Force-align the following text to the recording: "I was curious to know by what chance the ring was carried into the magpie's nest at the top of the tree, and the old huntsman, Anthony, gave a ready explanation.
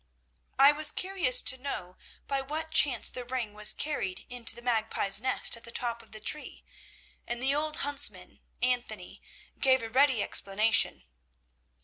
"I 0.57 0.71
was 0.71 0.91
curious 0.91 1.43
to 1.43 1.59
know 1.59 1.95
by 2.25 2.41
what 2.41 2.71
chance 2.71 3.07
the 3.11 3.23
ring 3.23 3.53
was 3.53 3.71
carried 3.71 4.25
into 4.31 4.55
the 4.55 4.63
magpie's 4.63 5.21
nest 5.21 5.55
at 5.55 5.63
the 5.63 5.71
top 5.71 6.01
of 6.01 6.11
the 6.11 6.19
tree, 6.19 6.63
and 7.27 7.39
the 7.39 7.53
old 7.53 7.77
huntsman, 7.85 8.41
Anthony, 8.63 9.21
gave 9.59 9.83
a 9.83 9.91
ready 9.91 10.23
explanation. 10.23 11.03